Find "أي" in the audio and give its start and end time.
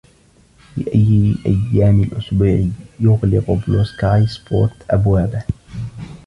0.95-1.35